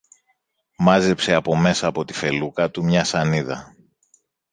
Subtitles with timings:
[0.77, 3.75] Μάζεψε από μέσα από τη φελούκα του μια σανίδα